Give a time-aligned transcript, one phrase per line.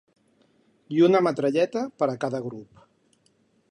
[0.95, 2.87] I una metralleta per a cada grup